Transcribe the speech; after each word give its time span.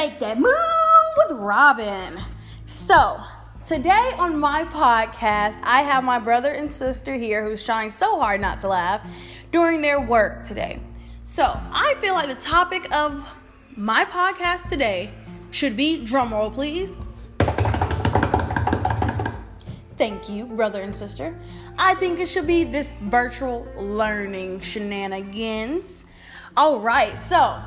Make 0.00 0.18
that 0.20 0.38
move 0.38 1.14
with 1.18 1.32
Robin. 1.32 2.18
So, 2.64 3.20
today 3.66 4.14
on 4.16 4.38
my 4.38 4.64
podcast, 4.64 5.60
I 5.62 5.82
have 5.82 6.04
my 6.04 6.18
brother 6.18 6.52
and 6.52 6.72
sister 6.72 7.12
here 7.16 7.44
who's 7.44 7.62
trying 7.62 7.90
so 7.90 8.18
hard 8.18 8.40
not 8.40 8.60
to 8.60 8.68
laugh 8.68 9.02
during 9.52 9.82
their 9.82 10.00
work 10.00 10.42
today. 10.42 10.80
So, 11.24 11.44
I 11.44 11.96
feel 12.00 12.14
like 12.14 12.28
the 12.28 12.42
topic 12.42 12.90
of 12.96 13.28
my 13.76 14.06
podcast 14.06 14.70
today 14.70 15.10
should 15.50 15.76
be 15.76 16.02
drumroll, 16.02 16.54
please. 16.54 16.98
Thank 19.98 20.30
you, 20.30 20.46
brother 20.46 20.80
and 20.80 20.96
sister. 20.96 21.38
I 21.76 21.92
think 21.96 22.20
it 22.20 22.28
should 22.30 22.46
be 22.46 22.64
this 22.64 22.88
virtual 23.02 23.68
learning 23.76 24.60
shenanigans. 24.60 26.06
All 26.56 26.80
right, 26.80 27.18
so 27.18 27.62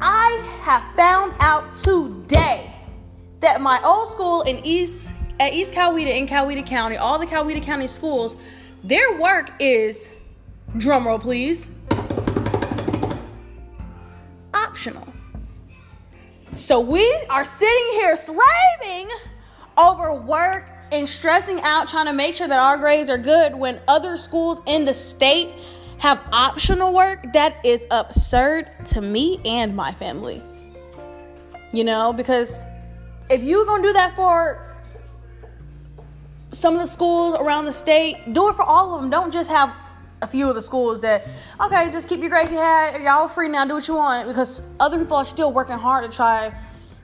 I 0.00 0.60
have 0.62 0.82
found 0.94 1.34
out 1.40 1.74
today 1.74 2.72
that 3.40 3.60
my 3.60 3.80
old 3.84 4.08
school 4.08 4.42
in 4.42 4.64
East 4.64 5.10
at 5.40 5.52
East 5.52 5.72
Coweta 5.72 6.08
in 6.08 6.26
Coweta 6.26 6.64
County, 6.64 6.96
all 6.96 7.18
the 7.18 7.26
Coweta 7.26 7.62
County 7.62 7.86
schools, 7.86 8.36
their 8.84 9.18
work 9.18 9.50
is 9.60 10.08
drumroll 10.76 11.20
please 11.20 11.68
optional. 14.54 15.06
So 16.52 16.80
we 16.80 17.04
are 17.30 17.44
sitting 17.44 17.92
here 17.92 18.16
slaving 18.16 19.08
over 19.76 20.14
work 20.14 20.70
and 20.92 21.08
stressing 21.08 21.60
out 21.62 21.88
trying 21.88 22.06
to 22.06 22.12
make 22.12 22.34
sure 22.34 22.48
that 22.48 22.58
our 22.58 22.76
grades 22.76 23.10
are 23.10 23.18
good 23.18 23.54
when 23.54 23.80
other 23.88 24.16
schools 24.16 24.60
in 24.66 24.84
the 24.84 24.94
state 24.94 25.50
have 25.98 26.20
optional 26.32 26.94
work. 26.94 27.32
That 27.32 27.64
is 27.64 27.86
absurd 27.90 28.70
to 28.86 29.00
me 29.00 29.40
and 29.44 29.74
my 29.74 29.92
family. 29.92 30.42
You 31.72 31.84
know, 31.84 32.12
because 32.12 32.64
if 33.28 33.42
you're 33.42 33.66
going 33.66 33.82
to 33.82 33.88
do 33.88 33.92
that 33.92 34.16
for 34.16 34.76
some 36.52 36.74
of 36.74 36.80
the 36.80 36.86
schools 36.86 37.36
around 37.38 37.66
the 37.66 37.72
state, 37.72 38.32
do 38.32 38.48
it 38.48 38.56
for 38.56 38.62
all 38.62 38.94
of 38.94 39.02
them. 39.02 39.10
Don't 39.10 39.32
just 39.32 39.50
have 39.50 39.76
a 40.22 40.26
few 40.26 40.48
of 40.48 40.54
the 40.54 40.62
schools 40.62 41.00
that 41.02 41.26
okay, 41.60 41.90
just 41.90 42.08
keep 42.08 42.20
your 42.20 42.30
grades 42.30 42.50
you 42.50 42.58
had. 42.58 43.02
Y'all 43.02 43.28
free 43.28 43.48
now. 43.48 43.64
Do 43.64 43.74
what 43.74 43.86
you 43.86 43.94
want 43.94 44.28
because 44.28 44.62
other 44.80 44.98
people 44.98 45.16
are 45.16 45.24
still 45.24 45.52
working 45.52 45.76
hard 45.76 46.10
to 46.10 46.14
try 46.14 46.52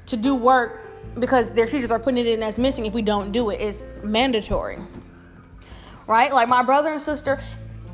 to 0.07 0.17
do 0.17 0.35
work 0.35 0.81
because 1.19 1.53
their 1.53 1.67
teachers 1.67 1.91
are 1.91 1.99
putting 1.99 2.27
it 2.27 2.27
in 2.27 2.43
as 2.43 2.59
missing 2.59 2.87
if 2.87 2.95
we 2.95 3.03
don't 3.03 3.33
do 3.33 3.51
it. 3.51 3.61
It's 3.61 3.85
mandatory. 4.03 4.79
Right? 6.07 6.33
Like 6.33 6.49
my 6.49 6.63
brother 6.63 6.91
and 6.91 7.01
sister 7.01 7.41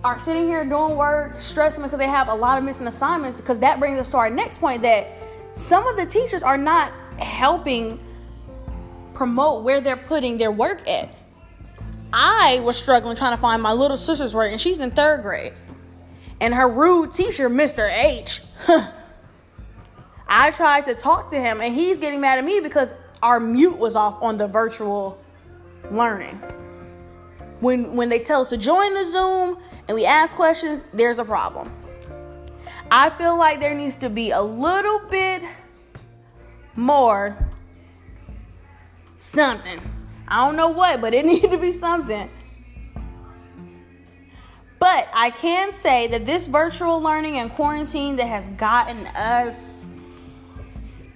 are 0.02 0.18
sitting 0.18 0.44
here 0.44 0.64
doing 0.64 0.96
work, 0.96 1.40
stressing 1.40 1.82
because 1.82 1.98
they 1.98 2.08
have 2.08 2.28
a 2.28 2.34
lot 2.34 2.58
of 2.58 2.64
missing 2.64 2.86
assignments. 2.86 3.40
Because 3.40 3.58
that 3.58 3.78
brings 3.78 3.98
us 3.98 4.08
to 4.10 4.16
our 4.16 4.30
next 4.30 4.58
point 4.58 4.82
that 4.82 5.06
some 5.52 5.86
of 5.86 5.96
the 5.96 6.06
teachers 6.06 6.42
are 6.42 6.56
not 6.56 6.92
helping 7.18 8.00
promote 9.12 9.62
where 9.62 9.80
they're 9.80 9.96
putting 9.96 10.38
their 10.38 10.50
work 10.50 10.86
at. 10.88 11.14
I 12.12 12.60
was 12.64 12.76
struggling 12.76 13.16
trying 13.16 13.36
to 13.36 13.40
find 13.40 13.62
my 13.62 13.72
little 13.72 13.96
sister's 13.96 14.34
work, 14.34 14.50
and 14.50 14.60
she's 14.60 14.78
in 14.78 14.90
third 14.90 15.22
grade. 15.22 15.52
And 16.40 16.54
her 16.54 16.68
rude 16.68 17.12
teacher, 17.12 17.50
Mr. 17.50 17.88
H, 18.02 18.40
I 20.28 20.50
tried 20.52 20.86
to 20.86 20.94
talk 20.94 21.30
to 21.30 21.36
him, 21.36 21.60
and 21.60 21.74
he's 21.74 21.98
getting 21.98 22.20
mad 22.20 22.38
at 22.38 22.44
me 22.44 22.60
because 22.60 22.94
our 23.22 23.38
mute 23.38 23.76
was 23.76 23.94
off 23.94 24.22
on 24.22 24.38
the 24.38 24.48
virtual 24.48 25.22
learning. 25.90 26.40
When 27.60 27.94
when 27.96 28.08
they 28.08 28.18
tell 28.18 28.40
us 28.40 28.48
to 28.50 28.56
join 28.56 28.94
the 28.94 29.04
Zoom 29.04 29.58
and 29.88 29.94
we 29.94 30.06
ask 30.06 30.36
questions, 30.36 30.82
there's 30.92 31.18
a 31.18 31.24
problem. 31.24 31.72
I 32.90 33.10
feel 33.10 33.38
like 33.38 33.60
there 33.60 33.74
needs 33.74 33.96
to 33.98 34.10
be 34.10 34.32
a 34.32 34.40
little 34.40 35.00
bit 35.08 35.42
more 36.74 37.36
something 39.16 39.80
I 40.30 40.46
don't 40.46 40.56
know 40.56 40.68
what, 40.68 41.00
but 41.00 41.12
it 41.12 41.26
needs 41.26 41.48
to 41.48 41.58
be 41.58 41.72
something. 41.72 42.30
But 44.78 45.08
I 45.12 45.30
can 45.30 45.74
say 45.74 46.06
that 46.06 46.24
this 46.24 46.46
virtual 46.46 47.00
learning 47.02 47.36
and 47.36 47.50
quarantine 47.50 48.16
that 48.16 48.26
has 48.26 48.48
gotten 48.50 49.06
us 49.08 49.86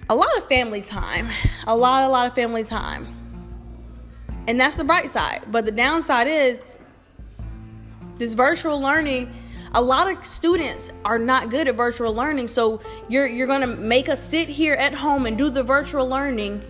a 0.07 0.15
lot 0.15 0.37
of 0.37 0.47
family 0.47 0.81
time, 0.81 1.29
a 1.65 1.75
lot, 1.75 2.03
a 2.03 2.09
lot 2.09 2.27
of 2.27 2.35
family 2.35 2.63
time. 2.63 3.24
And 4.47 4.59
that's 4.59 4.75
the 4.75 4.83
bright 4.83 5.09
side. 5.09 5.43
But 5.51 5.65
the 5.65 5.71
downside 5.71 6.27
is 6.27 6.77
this 8.17 8.33
virtual 8.33 8.79
learning 8.79 9.33
a 9.73 9.81
lot 9.81 10.09
of 10.09 10.25
students 10.25 10.89
are 11.03 11.19
not 11.19 11.49
good 11.49 11.67
at 11.67 11.75
virtual 11.75 12.13
learning 12.13 12.47
so 12.47 12.79
you're 13.09 13.27
you're 13.27 13.45
going 13.45 13.59
to 13.59 13.67
make 13.67 14.07
us 14.07 14.23
sit 14.23 14.47
here 14.47 14.73
at 14.75 14.93
home 14.93 15.25
and 15.25 15.37
do 15.37 15.49
the 15.49 15.63
virtual 15.63 16.07
learning 16.07 16.63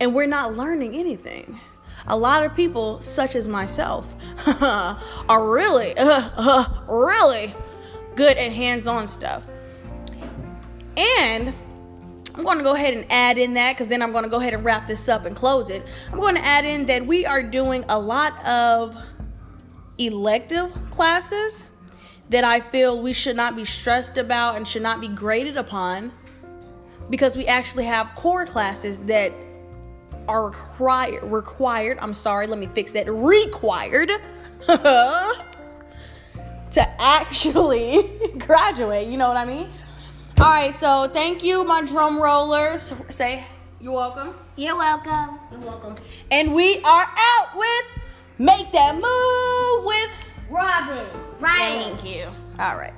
and 0.00 0.14
we're 0.14 0.26
not 0.26 0.56
learning 0.56 0.94
anything. 0.94 1.58
A 2.06 2.16
lot 2.16 2.44
of 2.44 2.54
people, 2.54 3.00
such 3.00 3.34
as 3.34 3.48
myself, 3.48 4.14
are 4.60 5.50
really, 5.50 5.96
uh, 5.96 6.30
uh, 6.36 6.66
really 6.86 7.54
good 8.14 8.36
at 8.36 8.52
hands 8.52 8.86
on 8.86 9.08
stuff. 9.08 9.46
And 10.96 11.54
I'm 12.34 12.42
going 12.42 12.58
to 12.58 12.64
go 12.64 12.74
ahead 12.74 12.94
and 12.94 13.06
add 13.10 13.38
in 13.38 13.54
that 13.54 13.74
because 13.74 13.86
then 13.86 14.02
I'm 14.02 14.12
going 14.12 14.24
to 14.24 14.30
go 14.30 14.40
ahead 14.40 14.54
and 14.54 14.64
wrap 14.64 14.86
this 14.86 15.08
up 15.08 15.24
and 15.24 15.36
close 15.36 15.70
it. 15.70 15.86
I'm 16.12 16.18
going 16.18 16.34
to 16.34 16.44
add 16.44 16.64
in 16.64 16.86
that 16.86 17.06
we 17.06 17.24
are 17.24 17.42
doing 17.42 17.84
a 17.88 17.98
lot 17.98 18.44
of 18.44 18.96
elective 19.98 20.72
classes 20.90 21.70
that 22.30 22.42
I 22.42 22.60
feel 22.60 23.00
we 23.00 23.12
should 23.12 23.36
not 23.36 23.54
be 23.54 23.64
stressed 23.64 24.18
about 24.18 24.56
and 24.56 24.66
should 24.66 24.82
not 24.82 25.00
be 25.00 25.08
graded 25.08 25.56
upon 25.56 26.12
because 27.10 27.36
we 27.36 27.46
actually 27.46 27.84
have 27.84 28.14
core 28.14 28.46
classes 28.46 29.00
that 29.00 29.32
are 30.26 30.46
required 30.46 31.22
required 31.24 31.98
i'm 32.00 32.14
sorry 32.14 32.46
let 32.46 32.58
me 32.58 32.66
fix 32.74 32.92
that 32.92 33.06
required 33.10 34.10
to 36.70 36.94
actually 36.98 38.18
graduate 38.38 39.06
you 39.08 39.18
know 39.18 39.28
what 39.28 39.36
i 39.36 39.44
mean 39.44 39.68
all 40.40 40.46
right 40.46 40.74
so 40.74 41.08
thank 41.12 41.42
you 41.44 41.64
my 41.64 41.82
drum 41.84 42.20
rollers 42.20 42.92
say 43.10 43.44
you're 43.80 43.92
welcome 43.92 44.34
You're 44.56 44.76
welcome. 44.76 45.38
You're 45.52 45.60
welcome. 45.60 45.96
and 46.30 46.54
we 46.54 46.76
are 46.78 47.06
out 47.16 47.48
with 47.54 48.02
make 48.38 48.70
that 48.72 48.94
move 48.94 49.84
with 49.86 50.10
Robin. 50.50 51.06
Right. 51.40 51.58
thank 51.58 52.04
you 52.04 52.28
all 52.58 52.76
right 52.76 52.94